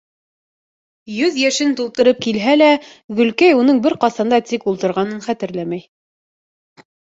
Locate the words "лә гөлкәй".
2.61-3.59